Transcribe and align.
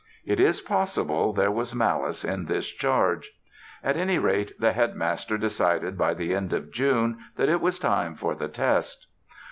It 0.25 0.39
is 0.39 0.61
possible 0.61 1.31
there 1.31 1.51
was 1.51 1.75
malice 1.75 2.25
in 2.25 2.45
this 2.47 2.67
charge. 2.67 3.33
At 3.83 3.97
any 3.97 4.17
rate, 4.17 4.51
the 4.59 4.73
Headmaster 4.73 5.37
decided 5.37 5.95
by 5.95 6.15
the 6.15 6.33
end 6.33 6.53
of 6.53 6.71
June 6.71 7.19
that 7.37 7.49
it 7.49 7.61
was 7.61 7.77
time 7.77 8.15
for 8.15 8.33
the 8.33 8.47
test. 8.47 9.05